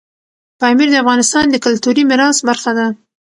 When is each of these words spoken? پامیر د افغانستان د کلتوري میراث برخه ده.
پامیر 0.59 0.87
د 0.91 0.95
افغانستان 1.03 1.45
د 1.49 1.55
کلتوري 1.65 2.03
میراث 2.09 2.37
برخه 2.49 2.71
ده. 2.77 2.87